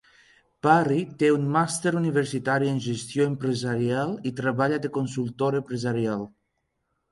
Parry 0.67 0.95
té 1.23 1.29
un 1.33 1.43
Màster 1.55 1.91
Universitari 1.99 2.71
en 2.77 2.81
Gestió 2.87 3.29
Empresarial 3.33 4.17
i 4.33 4.35
treballa 4.43 4.83
de 4.89 4.93
consultor 4.99 5.63
empresarial. 5.63 6.29